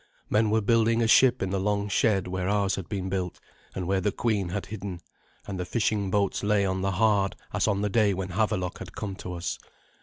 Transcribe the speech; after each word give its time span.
Men 0.31 0.49
were 0.49 0.61
building 0.61 1.03
a 1.03 1.07
ship 1.07 1.43
in 1.43 1.51
the 1.51 1.59
long 1.59 1.87
shed 1.87 2.27
where 2.27 2.49
ours 2.49 2.73
had 2.73 2.89
been 2.89 3.07
built, 3.07 3.39
and 3.75 3.85
where 3.85 4.01
the 4.01 4.11
queen 4.11 4.49
had 4.49 4.65
hidden; 4.65 4.99
and 5.45 5.59
the 5.59 5.63
fishing 5.65 6.09
boats 6.09 6.41
lay 6.41 6.65
on 6.65 6.81
the 6.81 6.93
hard 6.93 7.35
as 7.53 7.67
on 7.67 7.81
the 7.81 7.87
day 7.89 8.11
when 8.15 8.29
Havelok 8.29 8.79
had 8.79 8.95
come 8.95 9.15
to 9.17 9.33
us. 9.33 9.59